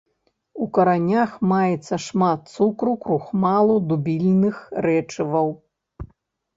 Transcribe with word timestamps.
У 0.65 0.67
каранях 0.77 1.35
маецца 1.51 1.95
шмат 2.07 2.41
цукру, 2.55 2.93
крухмалу, 3.05 3.79
дубільных 3.93 4.55
рэчываў. 4.91 5.57